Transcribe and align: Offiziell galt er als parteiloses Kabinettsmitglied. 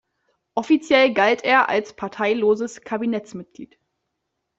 Offiziell 0.55 1.13
galt 1.13 1.43
er 1.43 1.69
als 1.69 1.95
parteiloses 1.95 2.81
Kabinettsmitglied. 2.81 3.77